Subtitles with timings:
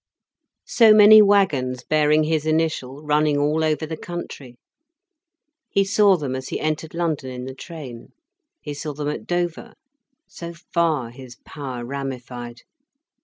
[0.65, 4.57] So many wagons, bearing his initial, running all over the country.
[5.69, 8.07] He saw them as he entered London in the train,
[8.63, 9.75] he saw them at Dover.
[10.27, 12.61] So far his power ramified.